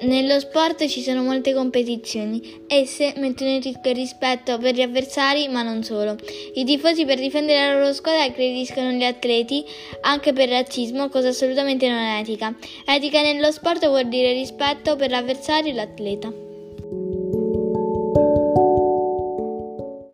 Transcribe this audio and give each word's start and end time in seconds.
Nello 0.00 0.38
sport 0.38 0.86
ci 0.86 1.02
sono 1.02 1.24
molte 1.24 1.52
competizioni. 1.52 2.62
Esse 2.68 3.14
mettono 3.16 3.50
in 3.50 3.60
rischio 3.60 3.90
il 3.90 3.96
rispetto 3.96 4.56
per 4.58 4.74
gli 4.74 4.80
avversari, 4.80 5.48
ma 5.48 5.62
non 5.62 5.82
solo. 5.82 6.16
I 6.54 6.64
tifosi 6.64 7.04
per 7.04 7.18
difendere 7.18 7.66
la 7.66 7.78
loro 7.78 7.92
squadra 7.92 8.22
aggrediscono 8.22 8.90
gli 8.90 9.02
atleti 9.02 9.64
anche 10.02 10.32
per 10.32 10.50
razzismo, 10.50 11.08
cosa 11.08 11.28
assolutamente 11.28 11.88
non 11.88 11.98
etica. 11.98 12.54
Etica 12.86 13.22
nello 13.22 13.50
sport 13.50 13.88
vuol 13.88 14.06
dire 14.06 14.32
rispetto 14.32 14.94
per 14.94 15.10
l'avversario 15.10 15.72
e 15.72 15.74
l'atleta. 15.74 17.27